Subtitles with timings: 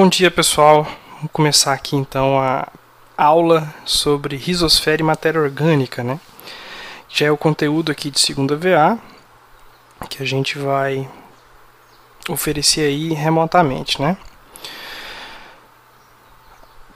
[0.00, 2.68] Bom dia pessoal, vamos começar aqui então a
[3.16, 6.20] aula sobre risosfera e matéria orgânica, né?
[7.08, 8.96] Já é o conteúdo aqui de segunda VA
[10.08, 11.10] que a gente vai
[12.28, 14.16] oferecer aí remotamente, né?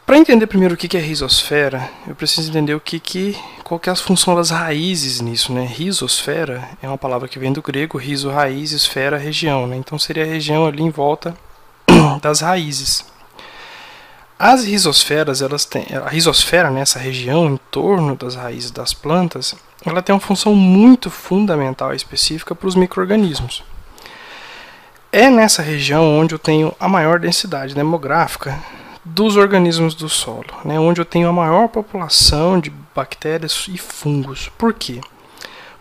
[0.06, 3.88] Para entender primeiro o que é risosfera, eu preciso entender o que, que qual que
[3.88, 5.66] é a função das raízes nisso, né?
[5.66, 9.74] Risosfera é uma palavra que vem do grego, riso raiz, esfera região, né?
[9.74, 11.36] Então seria a região ali em volta
[12.20, 13.04] das raízes.
[14.38, 19.54] As risosferas, elas têm a risosfera nessa né, região em torno das raízes das plantas,
[19.86, 23.62] ela tem uma função muito fundamental e específica para os microrganismos.
[25.12, 28.58] É nessa região onde eu tenho a maior densidade demográfica
[29.04, 34.50] dos organismos do solo, né, onde eu tenho a maior população de bactérias e fungos.
[34.58, 35.00] Por quê?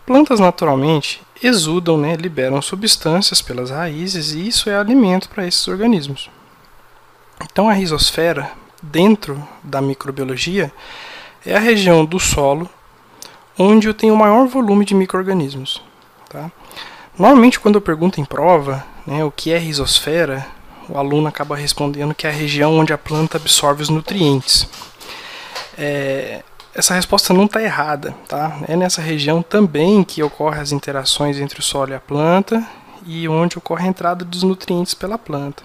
[0.06, 6.30] Plantas naturalmente exudam, né, liberam substâncias pelas raízes e isso é alimento para esses organismos.
[7.44, 10.72] Então a risosfera, dentro da microbiologia,
[11.44, 12.70] é a região do solo
[13.58, 15.82] onde eu tenho o maior volume de microrganismos.
[16.28, 16.50] Tá?
[17.18, 20.46] Normalmente quando eu pergunto em prova né, o que é risosfera,
[20.88, 24.68] o aluno acaba respondendo que é a região onde a planta absorve os nutrientes.
[25.76, 26.42] É,
[26.74, 28.58] essa resposta não está errada, tá?
[28.66, 32.66] É nessa região também que ocorrem as interações entre o solo e a planta
[33.04, 35.62] e onde ocorre a entrada dos nutrientes pela planta.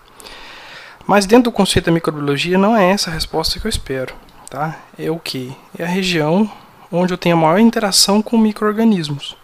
[1.05, 4.13] Mas dentro do conceito da microbiologia não é essa a resposta que eu espero,
[4.49, 4.75] tá?
[4.99, 5.55] É o que?
[5.77, 6.51] É a região
[6.91, 9.37] onde eu tenho a maior interação com micro-organismos.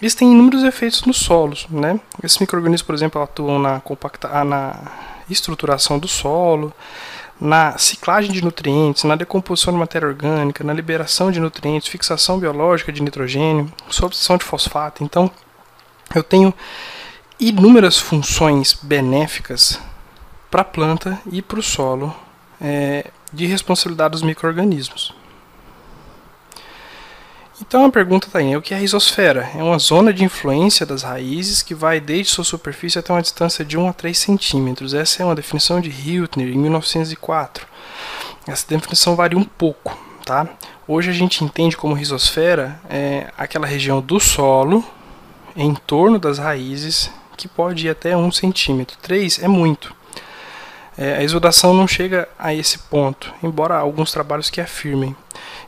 [0.00, 1.66] Eles têm inúmeros efeitos nos solos.
[1.70, 2.00] Né?
[2.22, 4.76] Esses micro-organismos, por exemplo, atuam na, compacta na
[5.28, 6.72] estruturação do solo,
[7.40, 12.92] na ciclagem de nutrientes, na decomposição de matéria orgânica, na liberação de nutrientes, fixação biológica
[12.92, 15.02] de nitrogênio, substituição de fosfato.
[15.02, 15.30] Então,
[16.14, 16.52] eu tenho
[17.38, 19.80] inúmeras funções benéficas
[20.50, 22.14] para a planta e para o solo
[22.60, 25.14] é, de responsabilidade dos micro-organismos.
[27.60, 29.50] Então a pergunta está aí, o que é a risosfera?
[29.54, 33.64] É uma zona de influência das raízes que vai desde sua superfície até uma distância
[33.64, 34.94] de 1 a 3 centímetros.
[34.94, 37.66] Essa é uma definição de Hiltner, em 1904.
[38.46, 39.96] Essa definição varia um pouco.
[40.24, 40.48] Tá?
[40.86, 44.84] Hoje a gente entende como risosfera é aquela região do solo
[45.56, 48.96] em torno das raízes que pode ir até 1 centímetro.
[49.02, 49.94] 3 é muito.
[50.96, 55.16] É, a exudação não chega a esse ponto, embora alguns trabalhos que afirmem.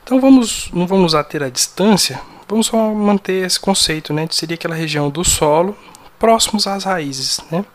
[0.03, 4.75] Então vamos, não vamos ater a distância, vamos só manter esse conceito, né, seria aquela
[4.75, 5.77] região do solo
[6.19, 7.65] próximos às raízes, né?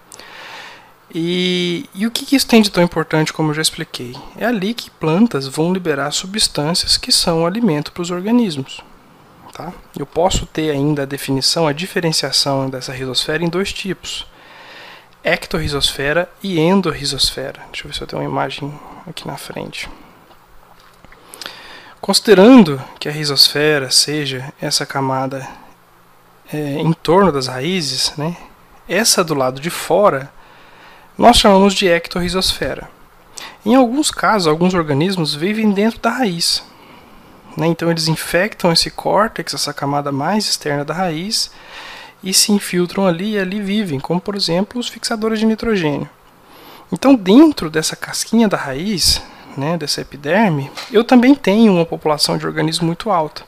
[1.15, 4.15] E, e o que, que isso tem de tão importante, como eu já expliquei?
[4.37, 8.83] É ali que plantas vão liberar substâncias que são alimento para os organismos.
[9.55, 9.73] Tá?
[9.99, 14.27] Eu posso ter ainda a definição, a diferenciação dessa risosfera em dois tipos
[15.25, 17.61] ectorrisosfera e endorrisosfera.
[17.71, 18.73] Deixa eu ver se eu tenho uma imagem
[19.07, 19.89] aqui na frente.
[22.01, 25.47] Considerando que a risosfera seja essa camada
[26.53, 28.37] é, em torno das raízes, né,
[28.89, 30.31] essa do lado de fora,
[31.17, 32.89] nós chamamos de ectorrisosfera.
[33.67, 36.63] Em alguns casos, alguns organismos vivem dentro da raiz.
[37.57, 41.51] Né, então eles infectam esse córtex, essa camada mais externa da raiz,
[42.23, 46.09] e se infiltram ali e ali vivem, como por exemplo os fixadores de nitrogênio.
[46.91, 49.21] Então, dentro dessa casquinha da raiz,
[49.59, 53.43] né, dessa epiderme, eu também tenho uma população de organismos muito alta.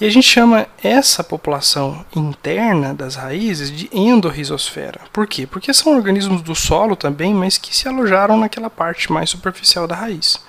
[0.00, 5.00] E a gente chama essa população interna das raízes de endorrisosfera.
[5.12, 5.46] Por quê?
[5.46, 9.94] Porque são organismos do solo também, mas que se alojaram naquela parte mais superficial da
[9.94, 10.40] raiz.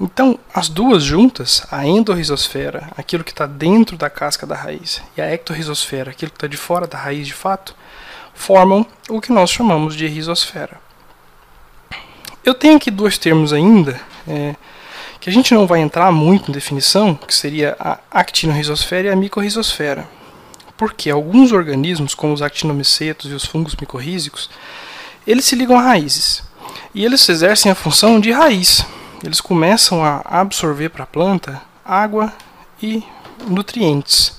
[0.00, 5.20] Então, as duas juntas, a endorrisosfera, aquilo que está dentro da casca da raiz, e
[5.20, 7.76] a ectorrisosfera, aquilo que está de fora da raiz de fato,
[8.34, 10.83] formam o que nós chamamos de risosfera.
[12.44, 14.54] Eu tenho aqui dois termos ainda, é,
[15.18, 19.16] que a gente não vai entrar muito em definição, que seria a actinorrisosfera e a
[19.16, 20.06] micorrisosfera.
[20.76, 24.50] Porque alguns organismos, como os actinomicetos e os fungos micorrízicos,
[25.26, 26.42] eles se ligam a raízes.
[26.94, 28.84] E eles exercem a função de raiz,
[29.24, 32.30] eles começam a absorver para a planta água
[32.82, 33.02] e
[33.46, 34.38] nutrientes.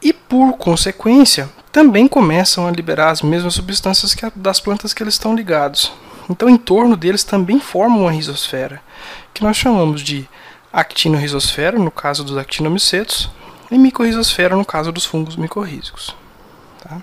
[0.00, 5.14] E por consequência, também começam a liberar as mesmas substâncias que das plantas que eles
[5.14, 5.92] estão ligados.
[6.28, 8.80] Então, em torno deles também formam uma risosfera,
[9.34, 10.28] que nós chamamos de
[10.72, 13.30] actinorrisosfera, no caso dos actinomicetos,
[13.70, 16.14] e micorrisosfera, no caso dos fungos micorrízicos.
[16.82, 17.00] Tá?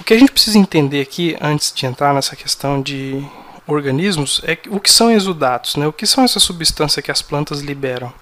[0.00, 3.24] O que a gente precisa entender aqui, antes de entrar nessa questão de
[3.66, 5.86] organismos é o que são exudatos, né?
[5.86, 8.12] O que são essas substâncias que as plantas liberam?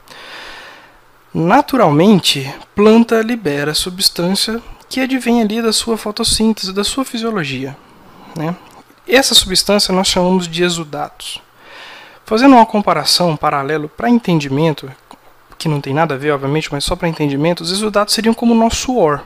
[1.33, 7.77] Naturalmente, planta libera substância que advém ali da sua fotossíntese, da sua fisiologia,
[8.37, 8.57] né?
[9.17, 11.41] Essa substância nós chamamos de exudatos.
[12.25, 14.91] Fazendo uma comparação, um paralelo para entendimento,
[15.57, 18.55] que não tem nada a ver, obviamente, mas só para entendimento, os exudatos seriam como
[18.55, 19.25] o nosso suor,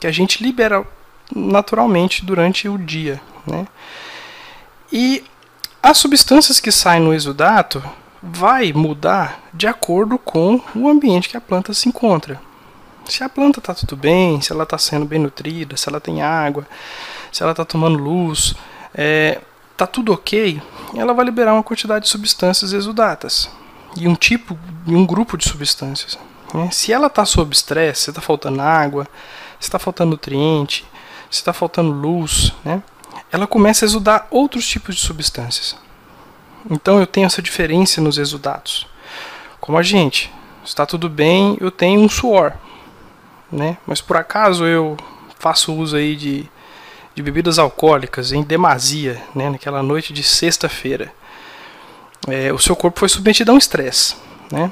[0.00, 0.84] que a gente libera
[1.34, 3.20] naturalmente durante o dia.
[3.46, 3.66] Né?
[4.92, 5.24] E
[5.82, 7.82] as substâncias que saem no exudato
[8.22, 12.40] vai mudar de acordo com o ambiente que a planta se encontra.
[13.04, 16.22] Se a planta está tudo bem, se ela está sendo bem nutrida, se ela tem
[16.22, 16.66] água,
[17.30, 18.56] se ela está tomando luz,
[18.96, 19.40] é,
[19.76, 20.60] tá tudo ok,
[20.94, 23.50] ela vai liberar uma quantidade de substâncias exudatas
[23.96, 26.18] e um tipo e um grupo de substâncias.
[26.54, 26.70] Né?
[26.70, 29.06] Se ela está sob estresse, se está faltando água,
[29.60, 30.84] se está faltando nutriente,
[31.30, 32.82] se está faltando luz, né?
[33.30, 35.76] ela começa a exudar outros tipos de substâncias.
[36.70, 38.86] Então eu tenho essa diferença nos exudatos.
[39.60, 40.32] Como a gente,
[40.64, 42.54] está tudo bem, eu tenho um suor,
[43.50, 43.76] né?
[43.86, 44.96] Mas por acaso eu
[45.38, 46.48] faço uso aí de,
[47.16, 49.48] de bebidas alcoólicas em demasia, né?
[49.48, 51.10] Naquela noite de sexta-feira,
[52.28, 54.14] é, o seu corpo foi submetido a um estresse,
[54.52, 54.70] né?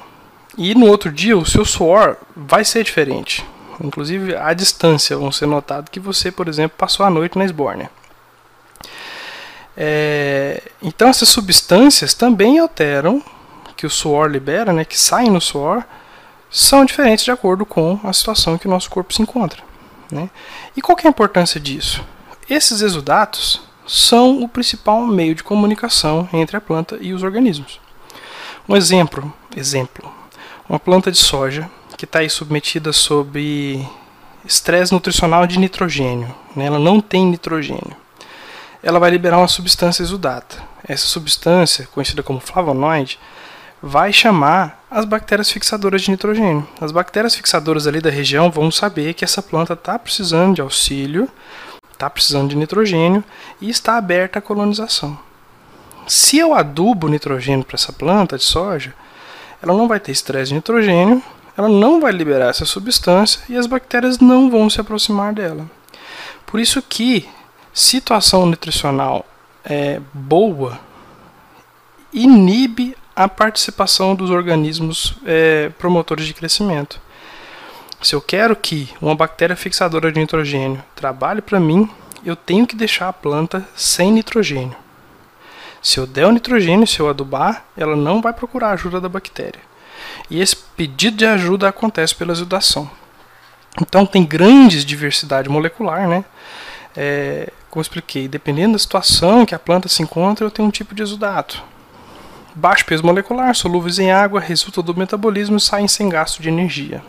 [0.56, 3.44] E no outro dia o seu suor vai ser diferente.
[3.82, 7.91] Inclusive a distância vão ser notado que você, por exemplo, passou a noite na esbórnia.
[9.75, 13.23] É, então essas substâncias também alteram
[13.75, 15.82] que o suor libera, né, que saem no suor,
[16.50, 19.62] são diferentes de acordo com a situação que o nosso corpo se encontra.
[20.12, 20.29] Né?
[20.76, 22.05] E qual é a importância disso?
[22.49, 27.81] Esses exudatos são o principal meio de comunicação entre a planta e os organismos.
[28.69, 30.11] Um exemplo, exemplo,
[30.69, 33.87] uma planta de soja que está submetida sob
[34.44, 36.67] estresse nutricional de nitrogênio, né?
[36.67, 38.05] ela não tem nitrogênio
[38.85, 40.62] ela vai liberar uma substância exudata.
[40.87, 43.19] Essa substância, conhecida como flavonoide,
[43.82, 46.69] vai chamar as bactérias fixadoras de nitrogênio.
[46.79, 51.29] As bactérias fixadoras ali da região vão saber que essa planta está precisando de auxílio,
[51.94, 53.25] está precisando de nitrogênio
[53.61, 55.19] e está aberta à colonização.
[56.06, 58.94] Se eu adubo nitrogênio para essa planta de soja,
[59.62, 61.23] ela não vai ter estresse de nitrogênio,
[61.56, 65.70] ela não vai liberar essa substância e as bactérias não vão se aproximar dela.
[66.44, 67.26] Por isso que
[67.73, 69.25] situação nutricional
[69.64, 70.79] é, boa
[72.12, 77.00] inibe a participação dos organismos é, promotores de crescimento.
[78.05, 81.89] Se eu quero que uma bactéria fixadora de nitrogênio trabalhe para mim,
[82.23, 84.77] eu tenho que deixar a planta sem nitrogênio.
[85.83, 89.09] Se eu der o nitrogênio, se eu adubar, ela não vai procurar a ajuda da
[89.09, 89.59] bactéria.
[90.29, 92.91] E esse pedido de ajuda acontece pela exudação.
[93.81, 96.27] Então tem grande diversidade molecular, né?
[96.95, 100.69] É, como eu expliquei, dependendo da situação em que a planta se encontra, eu tenho
[100.69, 101.62] um tipo de exudato.
[102.55, 107.03] Baixo peso molecular, solúveis em água, resulta do metabolismo e saem sem gasto de energia.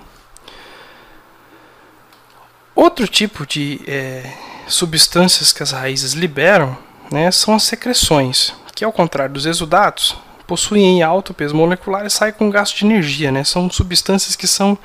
[2.75, 4.29] Outro tipo de é,
[4.67, 6.77] substâncias que as raízes liberam
[7.11, 12.33] né, são as secreções, que ao contrário dos exudatos, possuem alto peso molecular e saem
[12.33, 13.31] com gasto de energia.
[13.31, 14.77] Né, são substâncias que são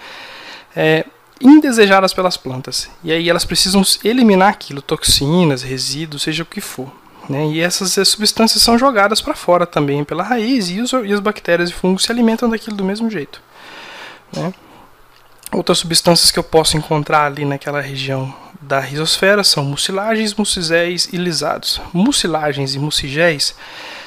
[0.77, 1.05] é,
[1.41, 2.89] indesejadas pelas plantas.
[3.03, 6.93] E aí elas precisam eliminar aquilo, toxinas, resíduos, seja o que for.
[7.29, 7.47] Né?
[7.49, 11.71] E essas substâncias são jogadas para fora também pela raiz e, os, e as bactérias
[11.71, 13.41] e fungos se alimentam daquilo do mesmo jeito.
[14.33, 14.53] Né?
[15.53, 21.17] Outras substâncias que eu posso encontrar ali naquela região da rizosfera são mucilagens, mucigéis e
[21.17, 21.81] lisados.
[21.93, 23.57] Mucilagens e mucigéis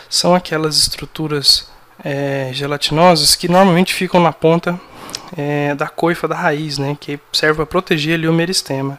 [0.09, 1.67] são aquelas estruturas
[2.03, 4.79] é, gelatinosas que normalmente ficam na ponta
[5.35, 8.97] é, da coifa da raiz, né, que serve para proteger ali o meristema.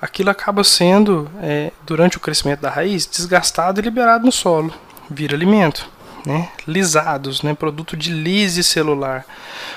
[0.00, 4.72] Aquilo acaba sendo, é, durante o crescimento da raiz, desgastado e liberado no solo,
[5.10, 5.92] vira alimento.
[6.26, 9.26] Né, lisados, né, produto de lise celular.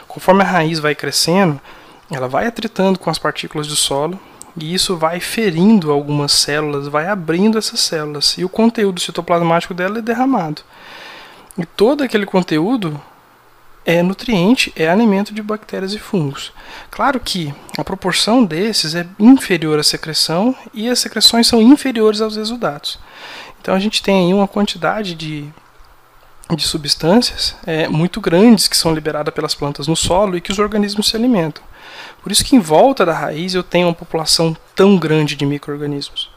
[0.07, 1.59] Conforme a raiz vai crescendo,
[2.09, 4.19] ela vai atritando com as partículas do solo
[4.55, 9.99] e isso vai ferindo algumas células, vai abrindo essas células e o conteúdo citoplasmático dela
[9.99, 10.61] é derramado.
[11.57, 12.99] E todo aquele conteúdo
[13.85, 16.51] é nutriente, é alimento de bactérias e fungos.
[16.91, 22.35] Claro que a proporção desses é inferior à secreção e as secreções são inferiores aos
[22.35, 22.99] exudatos.
[23.61, 25.47] Então a gente tem aí uma quantidade de,
[26.53, 30.59] de substâncias é, muito grandes que são liberadas pelas plantas no solo e que os
[30.59, 31.63] organismos se alimentam.
[32.21, 36.29] Por isso que em volta da raiz eu tenho uma população tão grande de micro-organismos.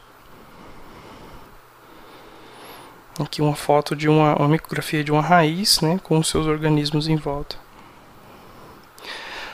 [3.19, 7.15] Aqui uma foto de uma, uma micrografia de uma raiz, né, com seus organismos em
[7.15, 7.55] volta.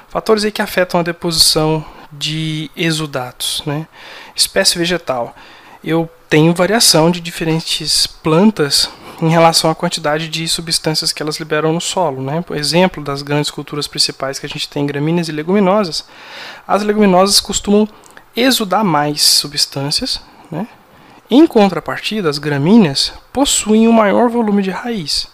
[0.07, 3.87] Fatores aí que afetam a deposição de exudatos, né?
[4.35, 5.35] Espécie vegetal.
[5.83, 8.89] Eu tenho variação de diferentes plantas
[9.21, 12.21] em relação à quantidade de substâncias que elas liberam no solo.
[12.21, 12.41] Né?
[12.41, 16.05] Por exemplo, das grandes culturas principais que a gente tem, gramíneas e leguminosas,
[16.67, 17.87] as leguminosas costumam
[18.35, 20.21] exudar mais substâncias,
[20.51, 20.67] né?
[21.29, 25.27] Em contrapartida, as gramíneas possuem um maior volume de raiz.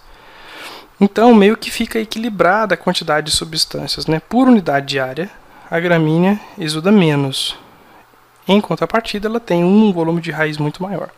[0.99, 4.07] Então, meio que fica equilibrada a quantidade de substâncias.
[4.07, 4.19] Né?
[4.19, 5.29] Por unidade de área,
[5.69, 7.55] a gramínea exuda menos.
[8.47, 11.09] Em contrapartida, ela tem um volume de raiz muito maior.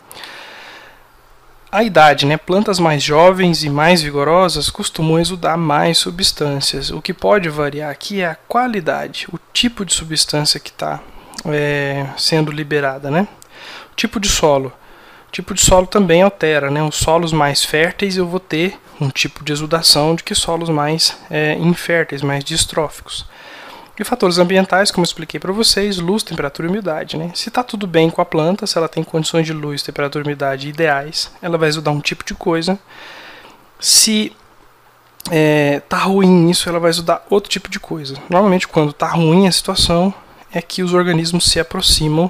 [1.76, 2.38] A idade, né?
[2.38, 6.90] Plantas mais jovens e mais vigorosas costumam exudar mais substâncias.
[6.90, 11.02] O que pode variar aqui é a qualidade, o tipo de substância que está
[11.46, 13.28] é, sendo liberada, né?
[13.92, 14.72] O tipo de solo.
[15.28, 16.82] O tipo de solo também altera, né?
[16.82, 21.20] Os solos mais férteis eu vou ter um tipo de exudação de que solos mais
[21.30, 23.26] é, inférteis, mais distróficos.
[23.98, 27.16] E fatores ambientais, como eu expliquei para vocês, luz, temperatura e umidade.
[27.16, 27.32] Né?
[27.34, 30.28] Se está tudo bem com a planta, se ela tem condições de luz, temperatura e
[30.28, 32.78] umidade ideais, ela vai exudar um tipo de coisa.
[33.80, 34.36] Se
[35.32, 38.16] é, tá ruim isso, ela vai exudar outro tipo de coisa.
[38.30, 40.14] Normalmente, quando está ruim a situação,
[40.52, 42.30] é que os organismos se aproximam,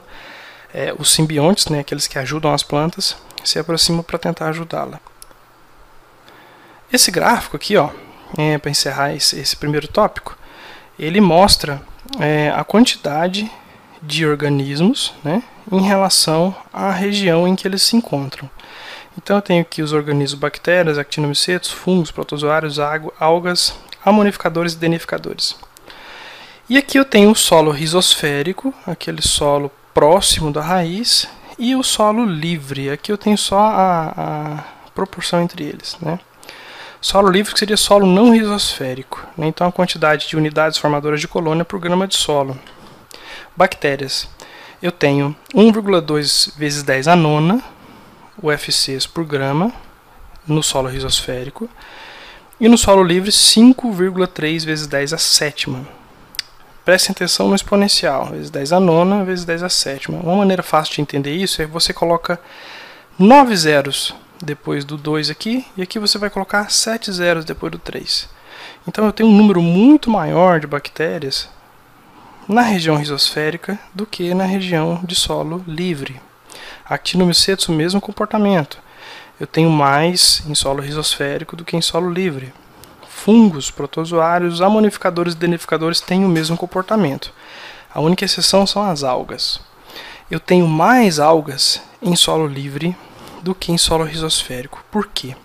[0.73, 4.99] é, os simbiontes, né, aqueles que ajudam as plantas, se aproximam para tentar ajudá-la.
[6.91, 7.89] Esse gráfico aqui, ó,
[8.37, 10.37] é, para encerrar esse, esse primeiro tópico,
[10.97, 11.81] ele mostra
[12.19, 13.49] é, a quantidade
[14.01, 18.49] de organismos né, em relação à região em que eles se encontram.
[19.17, 22.77] Então eu tenho aqui os organismos bactérias, actinomicetos, fungos, protozoários,
[23.19, 25.55] algas, amonificadores e denificadores.
[26.69, 32.25] E aqui eu tenho o solo risosférico, aquele solo próximo da raiz, e o solo
[32.25, 32.89] livre.
[32.89, 35.97] Aqui eu tenho só a, a proporção entre eles.
[36.01, 36.19] Né?
[37.05, 39.45] Solo livre seria solo não risosférico, né?
[39.45, 42.57] então a quantidade de unidades formadoras de colônia por grama de solo.
[43.55, 44.27] Bactérias.
[44.81, 47.63] Eu tenho 1,2 vezes 10 a nona
[48.41, 49.71] UFCs por grama
[50.47, 51.69] no solo risosférico
[52.59, 55.87] e no solo livre 5,3 vezes 10 a sétima.
[56.83, 60.17] Prestem atenção no exponencial, vezes 10 a nona vezes 10 a sétima.
[60.23, 62.39] Uma maneira fácil de entender isso é que você coloca
[63.19, 67.79] 9 zeros depois do 2 aqui, e aqui você vai colocar 7 zeros depois do
[67.79, 68.29] 3.
[68.87, 71.49] Então eu tenho um número muito maior de bactérias
[72.47, 76.21] na região risosférica do que na região de solo livre.
[76.87, 78.79] Actinomycetus, o mesmo comportamento.
[79.39, 82.53] Eu tenho mais em solo risosférico do que em solo livre.
[83.09, 87.33] Fungos, protozoários, amonificadores e denificadores têm o mesmo comportamento.
[87.91, 89.59] A única exceção são as algas.
[90.29, 92.95] Eu tenho mais algas em solo livre
[93.45, 94.83] do que em solo risosférico.
[94.91, 95.35] Por quê?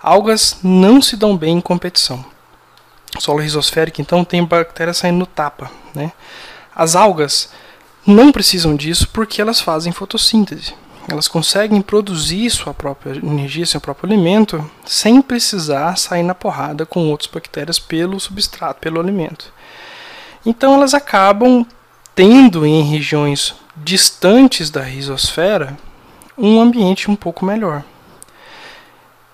[0.00, 2.24] Algas não se dão bem em competição.
[3.18, 5.68] solo risosférico, então, tem bactérias saindo no tapa.
[5.92, 6.12] Né?
[6.76, 7.50] As algas
[8.06, 10.74] não precisam disso porque elas fazem fotossíntese.
[11.08, 17.10] Elas conseguem produzir sua própria energia, seu próprio alimento, sem precisar sair na porrada com
[17.10, 19.52] outras bactérias pelo substrato, pelo alimento.
[20.46, 21.66] Então elas acabam
[22.14, 25.76] tendo em regiões distantes da risosfera
[26.36, 27.84] um ambiente um pouco melhor.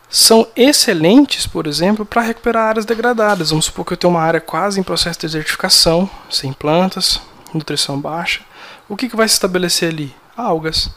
[0.09, 3.51] São excelentes, por exemplo, para recuperar áreas degradadas.
[3.51, 7.21] Vamos supor que eu tenho uma área quase em processo de desertificação, sem plantas,
[7.55, 8.41] nutrição baixa.
[8.89, 10.15] O que, que vai se estabelecer ali?
[10.37, 10.91] Algas.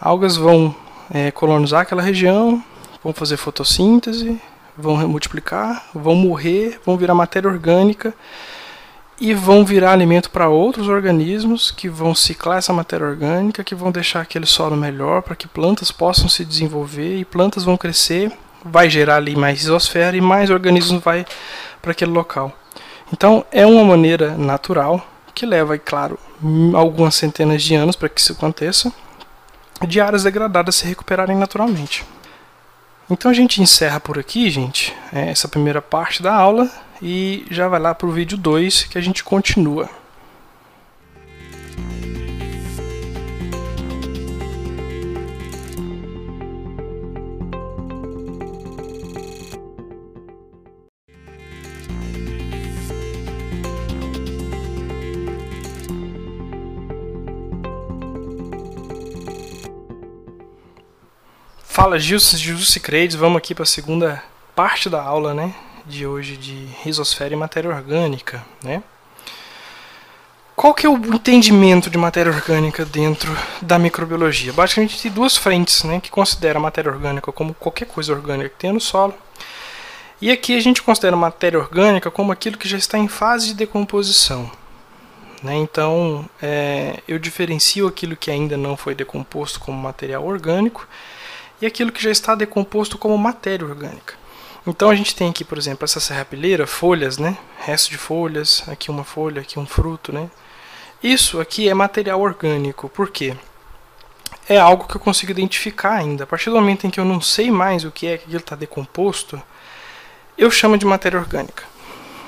[0.00, 0.74] Algas vão
[1.10, 2.62] é, colonizar aquela região,
[3.04, 4.40] vão fazer fotossíntese,
[4.76, 8.14] vão multiplicar, vão morrer, vão virar matéria orgânica
[9.20, 13.90] e vão virar alimento para outros organismos que vão ciclar essa matéria orgânica, que vão
[13.90, 18.30] deixar aquele solo melhor para que plantas possam se desenvolver e plantas vão crescer,
[18.64, 21.24] vai gerar ali mais isosfera e mais organismos vai
[21.80, 22.52] para aquele local.
[23.12, 26.18] Então é uma maneira natural que leva, claro,
[26.74, 28.92] algumas centenas de anos para que isso aconteça,
[29.86, 32.04] de áreas degradadas se recuperarem naturalmente.
[33.08, 36.68] Então a gente encerra por aqui, gente, é, essa primeira parte da aula
[37.00, 39.88] e já vai lá para o vídeo 2 que a gente continua.
[61.86, 64.20] Fala Gilson, Gilson Credes, vamos aqui para a segunda
[64.56, 65.54] parte da aula, né,
[65.86, 68.82] de hoje de risosfera e matéria orgânica, né?
[70.56, 73.30] Qual que é o entendimento de matéria orgânica dentro
[73.62, 74.52] da microbiologia?
[74.52, 78.56] Basicamente tem duas frentes, né, que considera a matéria orgânica como qualquer coisa orgânica que
[78.56, 79.14] tem no solo.
[80.20, 83.46] E aqui a gente considera a matéria orgânica como aquilo que já está em fase
[83.46, 84.50] de decomposição.
[85.40, 85.54] Né?
[85.54, 90.88] Então, é, eu diferencio aquilo que ainda não foi decomposto como material orgânico
[91.60, 94.14] e aquilo que já está decomposto como matéria orgânica.
[94.66, 97.38] Então a gente tem aqui, por exemplo, essa serrapilheira, folhas, né?
[97.58, 100.28] Resto de folhas, aqui uma folha, aqui um fruto, né?
[101.02, 102.88] Isso aqui é material orgânico.
[102.88, 103.36] Por quê?
[104.48, 106.24] é algo que eu consigo identificar ainda.
[106.24, 108.38] A partir do momento em que eu não sei mais o que é que aquilo
[108.38, 109.40] está decomposto,
[110.38, 111.64] eu chamo de matéria orgânica.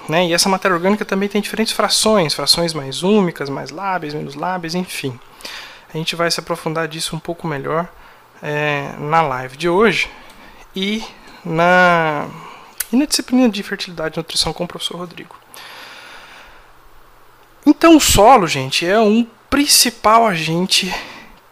[0.09, 0.27] Né?
[0.27, 4.75] E essa matéria orgânica também tem diferentes frações, frações mais úmicas, mais lábeis, menos lábeis,
[4.75, 5.19] enfim.
[5.93, 7.89] A gente vai se aprofundar disso um pouco melhor
[8.43, 10.11] é, na live de hoje
[10.75, 11.05] e
[11.45, 12.27] na,
[12.93, 15.37] e na disciplina de fertilidade e nutrição com o professor Rodrigo.
[17.67, 20.95] Então o solo, gente, é um principal agente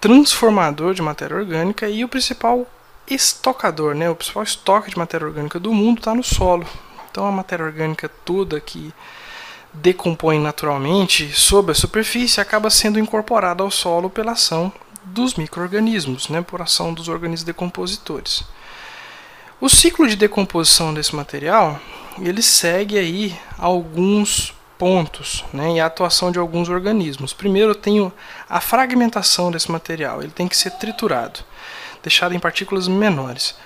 [0.00, 2.66] transformador de matéria orgânica e o principal
[3.08, 4.08] estocador, né?
[4.08, 6.66] O principal estoque de matéria orgânica do mundo está no solo.
[7.10, 8.92] Então a matéria orgânica toda que
[9.72, 14.72] decompõe naturalmente sob a superfície acaba sendo incorporada ao solo pela ação
[15.06, 16.42] dos micro-organismos, né?
[16.42, 18.44] por ação dos organismos decompositores.
[19.60, 21.80] O ciclo de decomposição desse material
[22.20, 27.32] ele segue aí alguns pontos né, e a atuação de alguns organismos.
[27.32, 28.12] Primeiro eu tenho
[28.48, 31.40] a fragmentação desse material, ele tem que ser triturado,
[32.02, 33.56] deixado em partículas menores.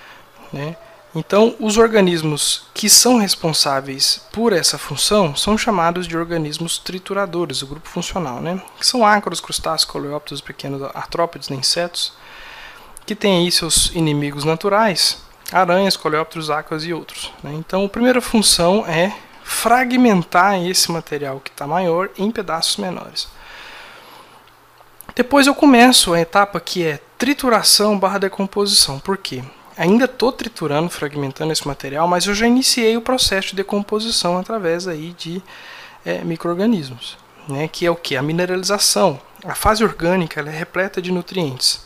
[0.53, 0.77] Né?
[1.15, 7.67] Então, os organismos que são responsáveis por essa função são chamados de organismos trituradores, o
[7.67, 8.63] grupo funcional, né?
[8.79, 12.13] que são ácaros, crustáceos, coleópteros, pequenos artrópodes, né, insetos,
[13.05, 17.33] que têm aí seus inimigos naturais, aranhas, coleópteros, ácaros e outros.
[17.43, 17.55] Né?
[17.55, 19.13] Então, a primeira função é
[19.43, 23.27] fragmentar esse material que está maior em pedaços menores.
[25.13, 29.01] Depois eu começo a etapa que é trituração barra decomposição.
[29.01, 29.43] Por quê?
[29.77, 34.87] Ainda estou triturando, fragmentando esse material, mas eu já iniciei o processo de decomposição através
[34.87, 35.43] aí de
[36.05, 37.17] é, micro-organismos.
[37.49, 38.17] Né, que é o que?
[38.17, 39.21] A mineralização.
[39.45, 41.85] A fase orgânica é repleta de nutrientes.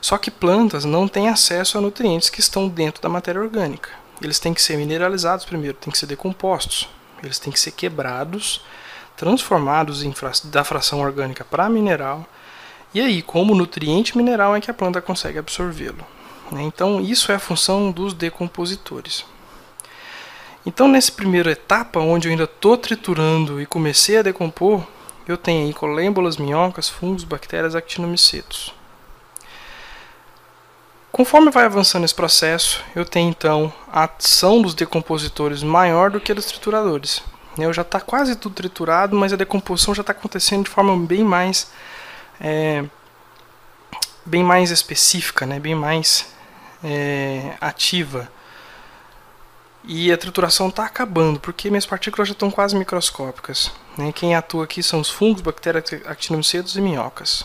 [0.00, 4.38] Só que plantas não têm acesso a nutrientes que estão dentro da matéria orgânica eles
[4.38, 6.88] têm que ser mineralizados primeiro, têm que ser decompostos.
[7.22, 8.64] Eles têm que ser quebrados,
[9.16, 12.26] transformados fra da fração orgânica para mineral.
[12.94, 16.04] E aí, como nutriente mineral é que a planta consegue absorvê-lo.
[16.52, 16.62] Né?
[16.62, 19.24] Então, isso é a função dos decompositores.
[20.64, 24.86] Então, nessa primeira etapa, onde eu ainda estou triturando e comecei a decompor,
[25.26, 28.72] eu tenho aí colêmbolas, minhocas, fungos, bactérias, actinomicetos.
[31.10, 36.32] Conforme vai avançando esse processo, eu tenho então a ação dos decompositores maior do que
[36.32, 37.22] a dos trituradores.
[37.58, 41.22] Eu já está quase tudo triturado, mas a decomposição já está acontecendo de forma bem
[41.22, 41.70] mais
[42.40, 42.84] é,
[44.24, 45.60] bem mais específica, né?
[45.60, 46.31] bem mais
[46.82, 48.28] é, ativa.
[49.84, 53.72] E a trituração está acabando, porque minhas partículas já estão quase microscópicas.
[53.96, 54.12] Né?
[54.12, 57.44] Quem atua aqui são os fungos, bactérias, actinomicetos e minhocas.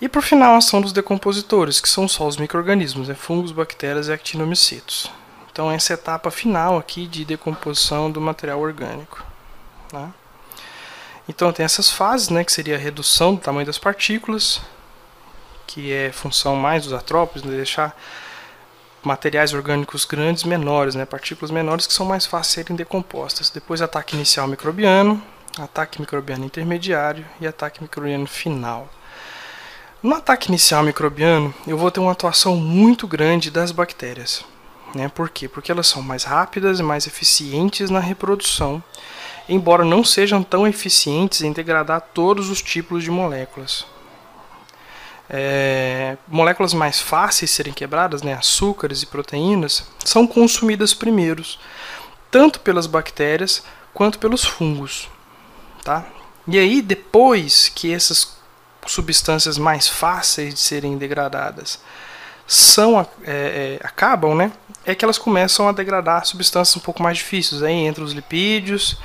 [0.00, 3.14] E por final, a ação dos decompositores, que são só os micro-organismos, né?
[3.14, 5.10] fungos, bactérias e actinomicetos.
[5.50, 9.24] Então, essa é a etapa final aqui de decomposição do material orgânico.
[9.92, 10.12] Né?
[11.28, 14.60] Então, tem essas fases, né, que seria a redução do tamanho das partículas,
[15.72, 17.96] que é função mais dos artrópodes, né, deixar
[19.04, 23.50] materiais orgânicos grandes menores, né, partículas menores que são mais fáceis de serem decompostas.
[23.50, 25.22] Depois, ataque inicial microbiano,
[25.58, 28.88] ataque microbiano intermediário e ataque microbiano final.
[30.02, 34.44] No ataque inicial microbiano, eu vou ter uma atuação muito grande das bactérias.
[34.92, 35.08] Né?
[35.08, 35.48] Por quê?
[35.48, 38.82] Porque elas são mais rápidas e mais eficientes na reprodução,
[39.48, 43.86] embora não sejam tão eficientes em degradar todos os tipos de moléculas.
[45.32, 51.60] É, moléculas mais fáceis de serem quebradas, né, açúcares e proteínas, são consumidas primeiros,
[52.30, 53.62] tanto pelas bactérias
[53.94, 55.08] quanto pelos fungos.
[55.84, 56.04] Tá?
[56.48, 58.36] E aí, depois que essas
[58.86, 61.80] substâncias mais fáceis de serem degradadas
[62.46, 64.50] são é, é, acabam, né?
[64.84, 68.96] É que elas começam a degradar substâncias um pouco mais difíceis, aí entre os lipídios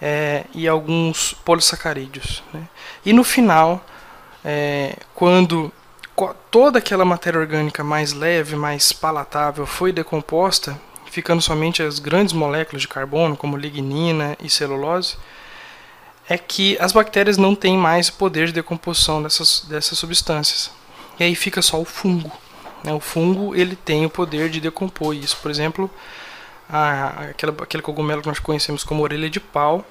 [0.00, 2.42] é, e alguns polissacarídeos.
[2.52, 2.62] Né?
[3.04, 3.84] E no final,
[4.48, 5.72] é, quando
[6.52, 10.80] toda aquela matéria orgânica mais leve, mais palatável foi decomposta,
[11.10, 15.16] ficando somente as grandes moléculas de carbono, como lignina e celulose,
[16.28, 20.70] é que as bactérias não têm mais poder de decomposição dessas, dessas substâncias.
[21.18, 22.30] E aí fica só o fungo.
[22.84, 22.92] Né?
[22.92, 25.36] O fungo ele tem o poder de decompor isso.
[25.38, 25.90] Por exemplo,
[26.68, 29.84] a, aquela, aquele cogumelo que nós conhecemos como orelha de pau,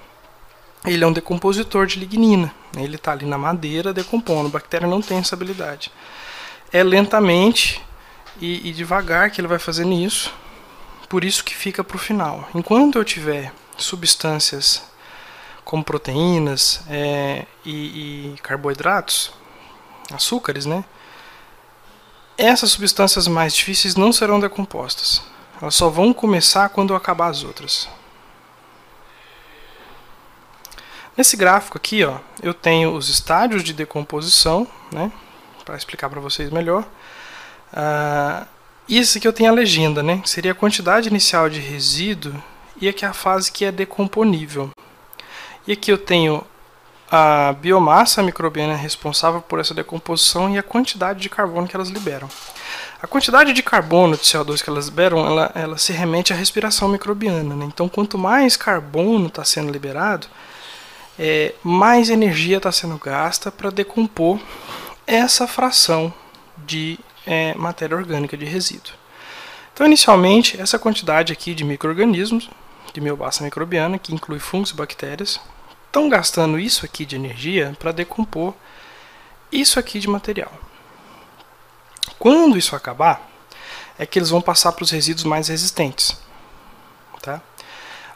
[0.85, 2.53] ele é um decompositor de lignina.
[2.77, 4.47] Ele está ali na madeira decompondo.
[4.47, 5.91] A bactéria não tem essa habilidade.
[6.71, 7.81] É lentamente
[8.39, 10.31] e, e devagar que ele vai fazendo isso.
[11.09, 12.47] Por isso que fica para o final.
[12.53, 14.83] Enquanto eu tiver substâncias
[15.63, 19.31] como proteínas é, e, e carboidratos,
[20.13, 20.83] açúcares, né?
[22.37, 25.21] Essas substâncias mais difíceis não serão decompostas.
[25.61, 27.87] Elas só vão começar quando acabar as outras.
[31.17, 35.11] Nesse gráfico aqui, ó, eu tenho os estádios de decomposição, né,
[35.63, 36.83] para explicar para vocês melhor.
[37.71, 38.45] Uh,
[38.87, 40.21] isso aqui eu tenho a legenda, né?
[40.25, 42.33] Seria a quantidade inicial de resíduo
[42.79, 44.69] e aqui a fase que é decomponível.
[45.65, 46.45] E aqui eu tenho
[47.09, 52.29] a biomassa microbiana responsável por essa decomposição e a quantidade de carbono que elas liberam.
[53.01, 56.89] A quantidade de carbono de CO2 que elas liberam, ela, ela se remete à respiração
[56.89, 57.55] microbiana.
[57.55, 57.65] Né?
[57.65, 60.27] Então, quanto mais carbono está sendo liberado,
[61.17, 64.39] é, mais energia está sendo gasta para decompor
[65.07, 66.13] essa fração
[66.57, 68.93] de é, matéria orgânica de resíduo.
[69.73, 72.49] Então, inicialmente, essa quantidade aqui de micro-organismos,
[72.93, 75.39] de biomassa microbiana, que inclui fungos e bactérias,
[75.87, 78.53] estão gastando isso aqui de energia para decompor
[79.51, 80.51] isso aqui de material.
[82.17, 83.29] Quando isso acabar,
[83.97, 86.17] é que eles vão passar para os resíduos mais resistentes.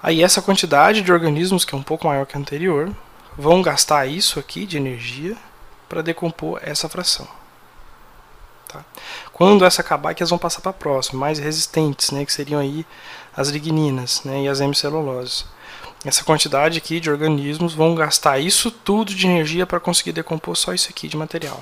[0.01, 2.93] Aí essa quantidade de organismos, que é um pouco maior que a anterior,
[3.37, 5.35] vão gastar isso aqui de energia
[5.87, 7.27] para decompor essa fração.
[8.67, 8.85] Tá?
[9.33, 12.31] Quando essa acabar, é que eles vão passar para a próxima, mais resistentes, né, que
[12.31, 12.85] seriam aí
[13.35, 15.45] as ligninas né, e as hemiceluloses.
[16.05, 20.73] Essa quantidade aqui de organismos vão gastar isso tudo de energia para conseguir decompor só
[20.73, 21.61] isso aqui de material.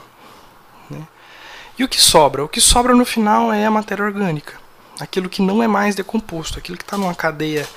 [0.90, 1.08] Né?
[1.80, 2.44] E o que sobra?
[2.44, 4.56] O que sobra no final é a matéria orgânica,
[5.00, 7.68] aquilo que não é mais decomposto, aquilo que está numa cadeia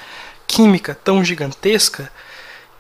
[0.51, 2.11] química tão gigantesca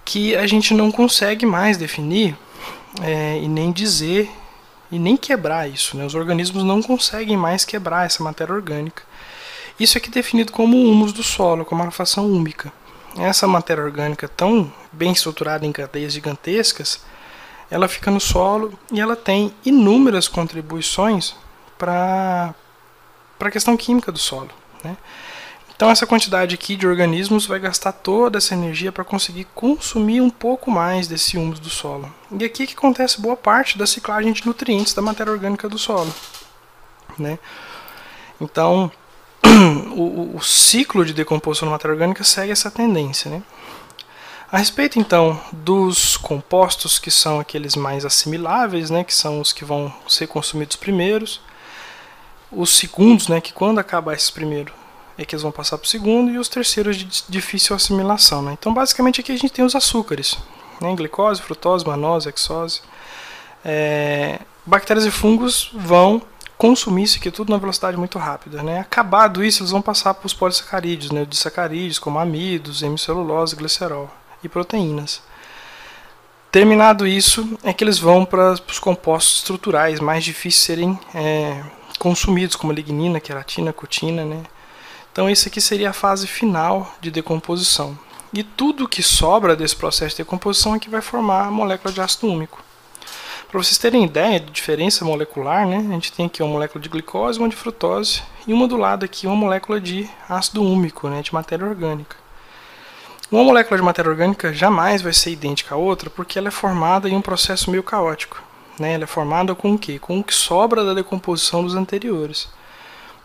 [0.05, 2.37] que a gente não consegue mais definir
[3.01, 4.29] é, e nem dizer
[4.91, 5.97] e nem quebrar isso.
[5.97, 6.05] Né?
[6.05, 9.05] Os organismos não conseguem mais quebrar essa matéria orgânica.
[9.79, 12.73] Isso aqui é definido como humus do solo, como a fração úmica.
[13.17, 17.05] Essa matéria orgânica tão bem estruturada em cadeias gigantescas,
[17.71, 21.37] ela fica no solo e ela tem inúmeras contribuições
[21.79, 22.53] para
[23.39, 24.51] a questão química do solo.
[24.83, 24.97] Né?
[25.81, 30.29] Então essa quantidade aqui de organismos vai gastar toda essa energia para conseguir consumir um
[30.29, 32.15] pouco mais desse humus do solo.
[32.39, 36.15] E aqui que acontece boa parte da ciclagem de nutrientes da matéria orgânica do solo.
[37.19, 37.39] Né?
[38.39, 38.93] Então
[39.97, 43.31] o, o, ciclo de decomposição da matéria orgânica segue essa tendência.
[43.31, 43.43] Né?
[44.53, 49.65] A respeito então dos compostos que são aqueles mais assimiláveis, né, que são os que
[49.65, 51.41] vão ser consumidos primeiros,
[52.53, 54.75] os segundos, né, que quando acabar esses primeiros
[55.21, 58.41] é que eles vão passar para o segundo, e os terceiros de difícil assimilação.
[58.41, 58.57] Né?
[58.59, 60.39] Então, basicamente, aqui a gente tem os açúcares:
[60.81, 60.95] né?
[60.97, 62.81] glicose, frutose, manose, hexose.
[63.63, 66.23] É, bactérias e fungos vão
[66.57, 68.63] consumir isso aqui tudo na velocidade muito rápida.
[68.63, 68.81] Né?
[68.81, 71.27] Acabado isso, eles vão passar para os polissacarídeos, né?
[71.33, 74.11] sacarídeos como amidos, hemicelulose, glicerol
[74.43, 75.23] e proteínas.
[76.51, 81.63] Terminado isso, é que eles vão para os compostos estruturais mais difíceis de serem é,
[81.99, 84.43] consumidos, como lignina, queratina, cutina, né?
[85.13, 87.99] Então, isso aqui seria a fase final de decomposição.
[88.33, 92.01] E tudo que sobra desse processo de decomposição é que vai formar a molécula de
[92.01, 92.63] ácido úmico.
[93.51, 96.89] Para vocês terem ideia de diferença molecular, né, a gente tem aqui uma molécula de
[96.89, 101.21] glicose, uma de frutose e uma do lado aqui uma molécula de ácido úmico, né,
[101.21, 102.17] de matéria orgânica.
[103.29, 107.09] Uma molécula de matéria orgânica jamais vai ser idêntica à outra porque ela é formada
[107.09, 108.41] em um processo meio caótico.
[108.79, 108.95] Né?
[108.95, 109.99] Ela é formada com o quê?
[109.99, 112.49] Com o que sobra da decomposição dos anteriores.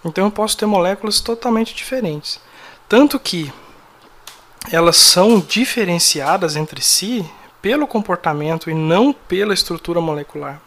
[0.05, 2.39] Então eu posso ter moléculas totalmente diferentes.
[2.87, 3.51] Tanto que
[4.71, 7.25] elas são diferenciadas entre si
[7.61, 10.61] pelo comportamento e não pela estrutura molecular.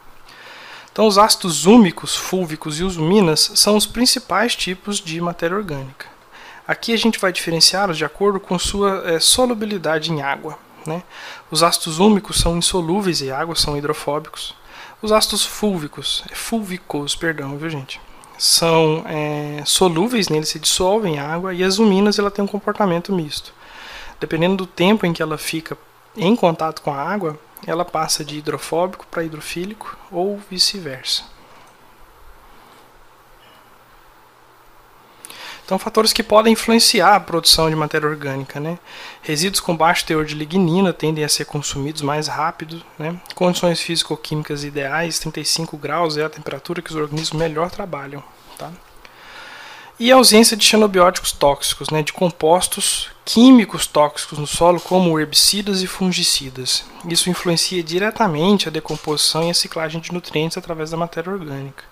[0.90, 6.07] Então, os ácidos úmicos, fúlvicos e os uminas são os principais tipos de matéria orgânica.
[6.66, 10.59] Aqui a gente vai diferenciá-los de acordo com sua é, solubilidade em água.
[10.85, 11.05] Né?
[11.53, 14.57] Os ácidos úmicos são insolúveis em água, são hidrofóbicos.
[15.01, 18.01] Os ácidos fúlvicos, é fúlvicos, perdão, viu gente?
[18.38, 22.48] São é, solúveis, né, eles se dissolvem em água, e as uminas ela tem um
[22.48, 23.53] comportamento misto.
[24.20, 25.77] Dependendo do tempo em que ela fica
[26.16, 31.24] em contato com a água, ela passa de hidrofóbico para hidrofílico ou vice-versa.
[35.68, 38.59] Então, fatores que podem influenciar a produção de matéria orgânica.
[38.59, 38.78] Né?
[39.20, 42.83] Resíduos com baixo teor de lignina tendem a ser consumidos mais rápido.
[42.98, 43.20] Né?
[43.35, 48.24] Condições físico-químicas ideais, 35 graus é a temperatura que os organismos melhor trabalham.
[48.57, 48.72] Tá?
[50.00, 52.02] E a ausência de xenobióticos tóxicos, né?
[52.02, 56.87] de compostos químicos tóxicos no solo, como herbicidas e fungicidas.
[57.07, 61.85] Isso influencia diretamente a decomposição e a ciclagem de nutrientes através da matéria orgânica.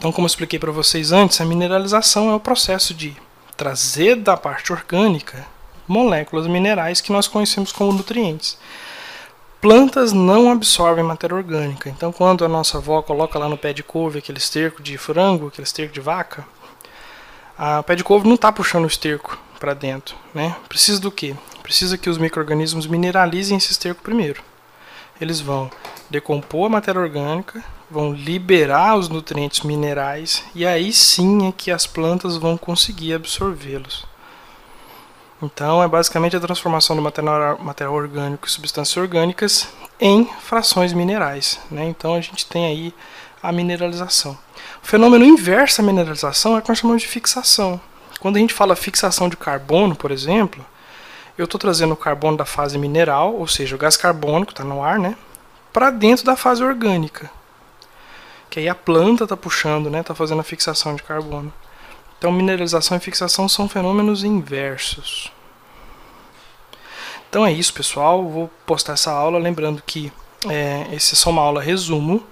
[0.00, 3.14] Então, como eu expliquei para vocês antes, a mineralização é o processo de
[3.54, 5.46] trazer da parte orgânica
[5.86, 8.56] moléculas minerais que nós conhecemos como nutrientes.
[9.60, 11.90] Plantas não absorvem matéria orgânica.
[11.90, 15.48] Então, quando a nossa avó coloca lá no pé de couve aquele esterco de frango,
[15.48, 16.46] aquele esterco de vaca,
[17.58, 20.16] a pé de couve não está puxando o esterco para dentro.
[20.32, 20.56] Né?
[20.66, 21.36] Precisa do quê?
[21.62, 24.42] Precisa que os micro-organismos mineralizem esse esterco primeiro.
[25.20, 25.70] Eles vão
[26.08, 31.86] decompor a matéria orgânica, vão liberar os nutrientes minerais e aí sim é que as
[31.86, 34.06] plantas vão conseguir absorvê-los.
[35.42, 41.58] Então é basicamente a transformação do material, orgânico e substâncias orgânicas em frações minerais.
[41.70, 41.86] Né?
[41.86, 42.94] Então a gente tem aí
[43.42, 44.38] a mineralização.
[44.82, 47.80] O fenômeno inverso à mineralização é o que nós chamamos de fixação.
[48.20, 50.64] Quando a gente fala fixação de carbono, por exemplo,
[51.38, 54.84] eu estou trazendo o carbono da fase mineral, ou seja, o gás carbônico está no
[54.84, 55.16] ar, né,
[55.72, 57.30] para dentro da fase orgânica.
[58.50, 61.52] Que aí a planta está puxando, está né, tá fazendo a fixação de carbono.
[62.18, 65.32] Então, mineralização e fixação são fenômenos inversos.
[67.30, 68.28] Então é isso, pessoal.
[68.28, 69.38] Vou postar essa aula.
[69.38, 70.12] Lembrando que
[70.48, 72.26] é, essa é só uma aula resumo.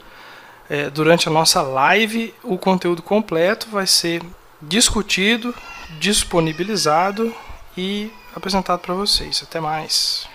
[0.69, 4.21] É, durante a nossa live, o conteúdo completo vai ser
[4.61, 5.55] discutido,
[6.01, 7.33] disponibilizado
[7.77, 9.41] e apresentado para vocês.
[9.43, 10.29] Até mais.